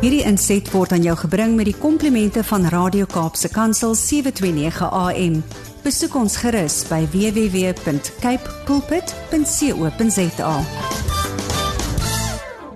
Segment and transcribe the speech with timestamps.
[0.00, 5.34] Hierdie inset word aan jou gebring met die komplimente van Radio Kaapse Kansel 729 AM.
[5.84, 10.54] Besoek ons gerus by www.cape pulpit.co.za.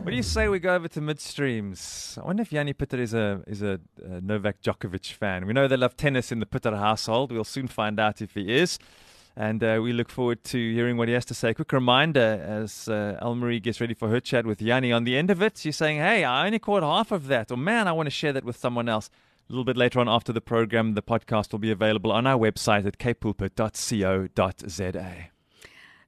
[0.05, 2.19] What do you say we go over to midstreams?
[2.21, 5.47] I wonder if Yanni Pitter is a is a, a Novak Djokovic fan.
[5.47, 7.33] We know they love tennis in the Pitter household.
[7.33, 8.79] We'll soon find out if he is.
[9.37, 11.55] And uh, we look forward to hearing what he has to say.
[11.55, 14.93] Quick reminder as uh, Elmarie gets ready for her chat with Yanni.
[14.93, 17.51] On the end of it, she's saying, Hey, I only caught half of that.
[17.51, 19.11] Or, man, I want to share that with someone else.
[19.49, 22.39] A little bit later on after the program, the podcast will be available on our
[22.39, 25.34] website at capepulpit.co.za.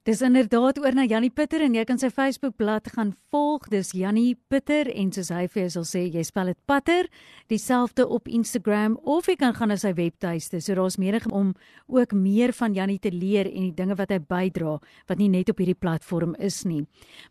[0.07, 3.65] Dis inderdaad oor na Jannie Pitter en jy kan sy Facebookblad gaan volg.
[3.67, 7.09] Dis Jannie Pitter en soos hy vir jou sal sê, jy spel dit Patter,
[7.51, 10.61] dieselfde op Instagram of jy kan gaan na sy webtuiste.
[10.63, 11.51] So daar's meer om
[11.91, 14.77] ook meer van Jannie te leer en die dinge wat hy bydra
[15.11, 16.85] wat nie net op hierdie platform is nie.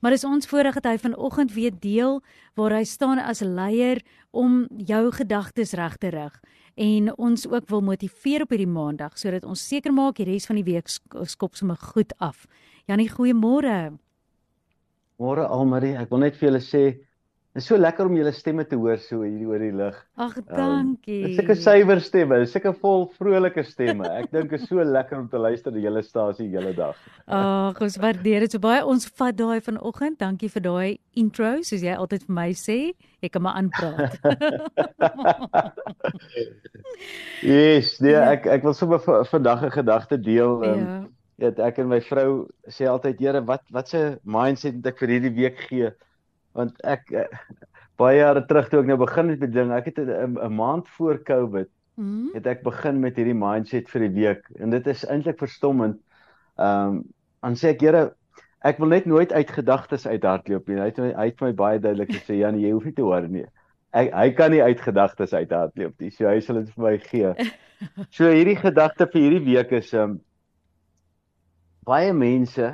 [0.04, 2.20] Maar dis ons voorreg dat hy vanoggend weer deel
[2.60, 4.04] waar hy staan as leier
[4.36, 6.34] om jou gedagtes reg te rig
[6.76, 10.60] en ons ook wil motiveer op hierdie maandag sodat ons seker maak die res van
[10.60, 12.44] die week skop sommer goed af.
[12.86, 13.96] Janie, goeiemôre.
[15.16, 16.82] Môre Almarie, ek wil net vir julle sê
[17.56, 19.94] Dit is so lekker om julle stemme te hoor so hier oor die lig.
[20.20, 21.22] Ag, dankie.
[21.24, 24.04] Um, sulke suiwer stemme, sulke vol vrolike stemme.
[24.12, 27.00] Ek dink is so lekker om te luister na julle stasie hele dag.
[27.24, 28.84] Ag, ons waardeer dit so baie.
[28.84, 30.20] Ons vat daai vanoggend.
[30.20, 32.78] Dankie vir daai intro, soos jy altyd vir my sê.
[33.24, 34.20] Ek kan maar aanpraat.
[37.56, 38.34] yes, nee, ja.
[38.36, 39.00] ek ek wil sommer
[39.32, 40.60] vandag 'n gedagte deel.
[40.60, 41.04] Um, ja.
[41.40, 45.08] Ja, ek en my vrou sê altyd, "Here, wat wat se mindset moet ek vir
[45.16, 45.96] hierdie week gee?"
[46.56, 47.26] Want ek uh,
[48.00, 51.22] baie jare terug toe ek nou begin het met ding, ek het 'n maand voor
[51.24, 52.30] Covid mm.
[52.34, 56.00] het ek begin met hierdie mindset vir die week en dit is eintlik verstommend.
[56.56, 57.04] Ehm um,
[57.46, 58.00] dan sê ek Here,
[58.66, 60.78] ek wil net nooit uit gedagtes uithardloop nie.
[60.80, 63.28] Hy het my hy het my baie duidelik gesê Jan, jy hoef nie te hoor
[63.30, 63.44] nie.
[63.94, 66.10] Ek hy kan nie uit gedagtes uithardloop nie.
[66.10, 67.34] So hy sal dit vir my gee.
[68.16, 70.20] So hierdie gedagte vir hierdie week is ehm um,
[71.86, 72.72] baie mense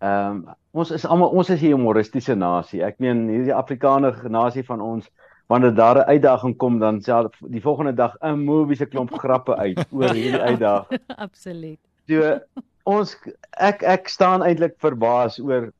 [0.00, 0.42] ehm um,
[0.72, 2.82] ons is almal ons is 'n humoristiese nasie.
[2.82, 5.10] Ek meen hierdie Afrikaner nasie van ons
[5.48, 9.56] wanneer daar 'n uitdaging kom dan sê die volgende dag 'n movie se klomp grappe
[9.56, 11.00] uit oor hierdie uitdaging.
[11.26, 11.78] Absoluut.
[12.06, 12.40] So
[12.84, 13.16] ons
[13.58, 15.72] ek ek staan eintlik verbaas oor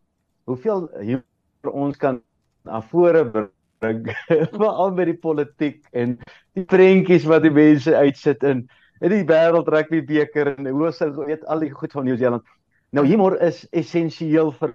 [0.44, 2.22] hoeveel humor ons kan
[2.64, 4.10] na vore bring
[4.60, 6.18] veral met die politiek en
[6.54, 8.68] die prentjies wat die mense uitsit in
[9.00, 12.44] in die wêreld rugby beker en hoe se weet al die goed van Nieu-Seeland.
[12.90, 14.74] Nou humor is essensieel vir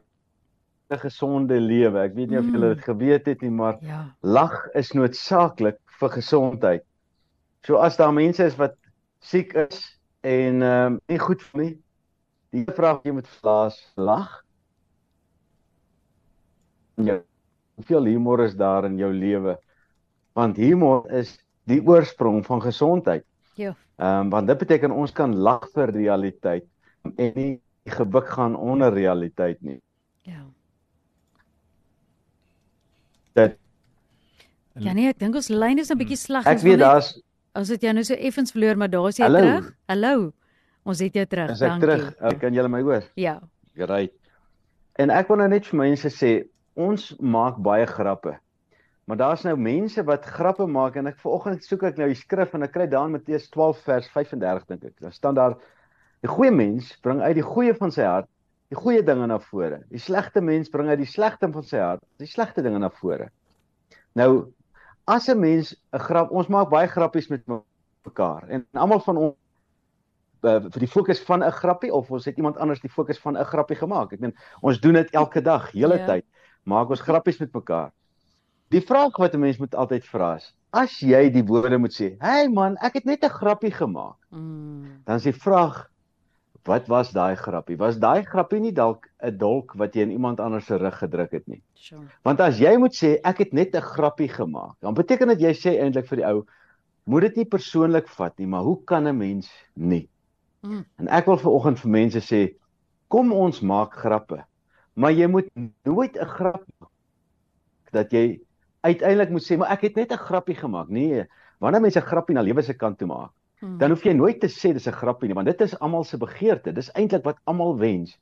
[0.90, 2.00] 'n gesonde lewe.
[2.00, 2.88] Ek weet nie of julle dit mm.
[2.88, 4.16] geweet het nie, maar ja.
[4.22, 6.84] lag is noodsaaklik vir gesondheid.
[7.66, 8.78] So as daar mense is wat
[9.20, 9.82] siek is
[10.22, 11.76] en ehm um, nie goed voel nie,
[12.54, 14.44] die vraag jy moet vlaas lag.
[16.96, 17.20] Ja.
[17.76, 19.58] Hoeveel humor is daar in jou lewe?
[20.34, 21.36] Want humor is
[21.68, 23.26] die oorsprong van gesondheid.
[23.56, 23.76] Ja.
[23.98, 26.70] Ehm um, want dit beteken ons kan lag vir realiteit
[27.18, 27.54] en nie
[27.86, 29.82] gebuk gaan onder realiteit nie.
[30.22, 30.42] Ja.
[33.34, 33.58] dat
[34.76, 36.46] Ja nee, ek dink ons lyn is 'n bietjie sleg.
[36.46, 37.14] Ek weet daar's
[37.56, 39.70] Ons het jou nou so effens verloor, maar daar's jy terug.
[39.88, 40.34] Hallo.
[40.84, 41.54] Ons het jou terug.
[41.54, 41.88] Is ek Dankie.
[41.88, 42.16] terug?
[42.20, 43.06] Ek kan julle my hoor?
[43.16, 43.40] Ja.
[43.76, 44.12] Great.
[45.00, 46.34] En ek wil nou net vir mense sê,
[46.76, 48.36] ons maak baie grappe.
[49.08, 52.54] Maar daar's nou mense wat grappe maak en ek vanoggend soek ek nou die skrif
[52.58, 54.96] en ek kry daar in Matteus 12 vers 35 dink ek.
[55.00, 55.56] Daar staan daar:
[56.22, 58.30] "Die goeie mens bring uit die goeie van sy hart
[58.70, 59.84] die goeie dinge na vore.
[59.92, 63.30] Die slegte mens bring uit die slegte van sy hart die slegte dinge na vore.
[64.16, 64.52] Nou
[65.06, 67.44] as 'n mens 'n grap, ons maak baie grappies met
[68.06, 69.36] mekaar en almal van ons
[70.46, 73.38] uh, vir die fokus van 'n grappie of ons het iemand anders die fokus van
[73.38, 74.14] 'n grappie gemaak.
[74.14, 76.06] Ek meen ons doen dit elke dag, hele ja.
[76.06, 76.26] tyd.
[76.64, 77.92] Maak ons grappies met mekaar.
[78.70, 82.18] Die vraag wat 'n mens moet altyd vra is: As jy die woorde moet sê,
[82.20, 85.02] "Hey man, ek het net 'n grappie gemaak." Mm.
[85.06, 85.90] Dan is die vraag:
[86.66, 87.78] Wat was daai grappie?
[87.78, 91.32] Was daai grappie nie dalk 'n dolk wat jy in iemand anders se rug gedruk
[91.32, 91.62] het nie?
[91.74, 92.08] Sure.
[92.24, 95.54] Want as jy moet sê ek het net 'n grappie gemaak, dan beteken dit jy
[95.54, 96.46] sê eintlik vir die ou
[97.06, 100.10] moet dit nie persoonlik vat nie, maar hoe kan 'n mens nie?
[100.62, 100.86] Mm.
[100.98, 102.56] En ek wil vanoggend vir mense sê
[103.08, 104.44] kom ons maak grappe.
[104.96, 105.50] Maar jy moet
[105.84, 106.66] nooit 'n grap
[107.92, 108.42] dat jy
[108.82, 110.90] uiteindelik moet sê maar ek het net 'n grappie gemaak.
[110.90, 111.26] Nee,
[111.60, 113.32] wanneer mense 'n grappie na lewe se kant toe maak,
[113.66, 113.78] Hmm.
[113.82, 116.18] dan hoef jy nooit te sê dis 'n grappie nie, want dit is almal se
[116.22, 116.74] begeerte.
[116.74, 118.18] Dis eintlik wat almal wens.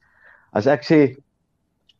[0.53, 0.99] As ek sê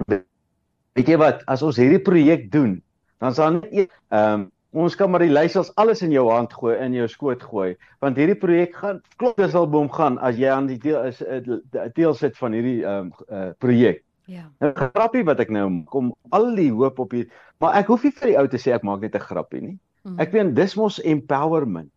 [0.07, 2.81] weet jy wat, as ons hierdie projek doen,
[3.19, 6.73] dan sal net ehm um, ons kan maar die leiersels alles in jou hand gooi,
[6.81, 10.49] in jou skoot gooi, want hierdie projek gaan klop dis al boom gaan as jy
[10.49, 14.03] aan die deel is 'n deel sit van hierdie ehm um, uh, projek.
[14.25, 14.47] Ja.
[14.61, 17.27] 'n Grappie wat ek nou maak om al die hoop op hier,
[17.59, 19.77] maar ek hoef nie vir die ou te sê ek maak net 'n grappie nie.
[20.03, 20.19] Mm.
[20.19, 21.91] Ek weet dis mos empowerment.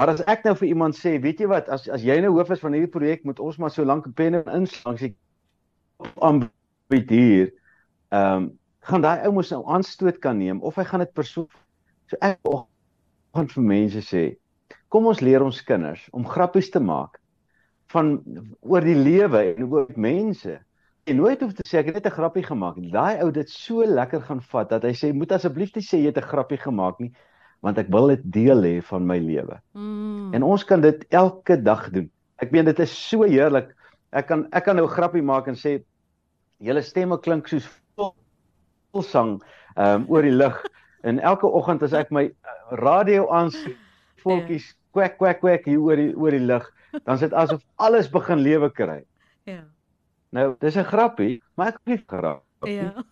[0.00, 2.54] Maar as ek nou vir iemand sê, weet jy wat, as as jy nou hoof
[2.54, 5.10] is van hierdie projek, moet ons maar so lank 'n pen inslaan as jy
[6.24, 7.50] aanbied hier.
[8.08, 8.46] Ehm um,
[8.88, 11.48] gaan daai ou mos nou aanstoot kan neem of hy gaan dit persoon
[12.08, 12.40] so ek
[13.36, 14.24] gaan vir mense sê,
[14.88, 17.20] kom ons leer ons kinders om grappies te maak
[17.92, 18.16] van
[18.62, 20.56] oor die lewe en oor mense.
[21.04, 22.90] Jy nooit hoef te sê ek het net 'n grappie gemaak nie.
[22.90, 26.08] Daai ou dit so lekker gaan vat dat hy sê moet asseblief nie sê jy
[26.08, 27.12] het 'n grappie gemaak nie
[27.60, 29.60] want ek wil dit deel hê van my lewe.
[29.76, 30.34] Mm.
[30.34, 32.08] En ons kan dit elke dag doen.
[32.40, 33.74] Ek meen dit is so heerlik.
[34.16, 35.82] Ek kan ek kan nou 'n grappie maak en sê
[36.58, 37.68] julle stemme klink soos
[38.92, 39.40] volsang
[39.76, 40.56] ehm um, oor die lug
[41.08, 42.32] en elke oggend as ek my uh,
[42.80, 43.52] radio aan
[44.24, 46.66] voeltjies kwek kwek kwek hier oor die oor die lug,
[47.04, 49.04] dan is dit asof alles begin lewe kry.
[49.44, 49.64] Ja.
[50.32, 52.44] Nou, dis 'n grappie, maar ek nie grap.
[52.64, 53.04] Ja.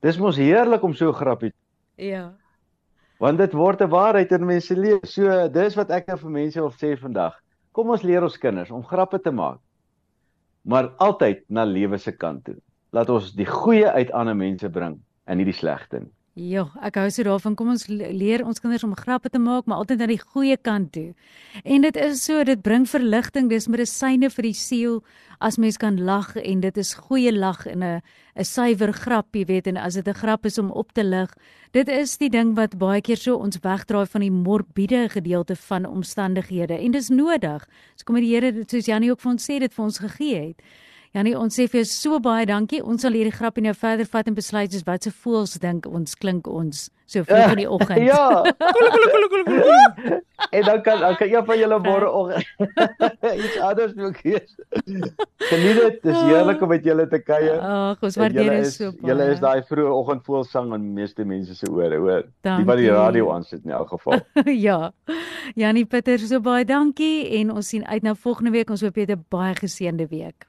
[0.00, 1.52] Dis mos heerlik om so 'n grappie
[1.96, 2.34] Ja.
[3.18, 5.06] Want dit word 'n waarheid in mense lewe.
[5.06, 7.34] So dis wat ek nou vir mense wil sê vandag.
[7.72, 9.60] Kom ons leer ons kinders om grappe te maak.
[10.64, 12.56] Maar altyd na lewe se kant toe.
[12.92, 16.12] Laat ons die goeie uit ander mense bring en nie die slegte nie.
[16.34, 17.54] Ja, ek hou so daarvan.
[17.54, 20.56] Kom ons le- leer ons kinders om grappe te maak, maar altyd aan die goeie
[20.56, 21.12] kant toe.
[21.62, 25.04] En dit is so, dit bring verligting, dis medisyne vir die siel
[25.38, 28.02] as mens kan lag en dit is goeie lag en 'n
[28.36, 31.30] 'n suiwer grap, jy weet, en as dit 'n grap is om op te lig.
[31.72, 35.86] Dit is die ding wat baie keer so ons wegdraai van die morbiede gedeelte van
[35.86, 37.64] omstandighede en dis nodig.
[37.94, 40.46] So kom die Here dit soos Janie ook vir ons sê dit vir ons gegee
[40.48, 40.60] het.
[41.14, 42.80] Janie, ons sê vir jou so baie dankie.
[42.82, 46.16] Ons sal hierdie grappie nou verder vat en besluit soos wat se voels dink ons
[46.18, 48.00] klink ons so vroeg in die oggend.
[48.10, 48.42] Ja.
[50.50, 52.46] en dan kan dan kan een van julle môre oggend
[53.44, 54.56] iets anders wil kies.
[55.38, 56.00] Geniet dit.
[56.02, 57.60] Dis heerlik om met julle te kuier.
[57.62, 59.12] Ag, ons waardeer dit is so baie.
[59.12, 62.24] julle is daai vroeë oggendvoelsang in meeste mense se ore, hoor.
[62.48, 64.18] Die wat die radio aansit in elk geval.
[64.66, 64.80] ja.
[65.54, 68.74] Janie Pieter, so baie dankie en ons sien uit na volgende week.
[68.74, 70.48] Ons hoop jy het 'n baie geseënde week.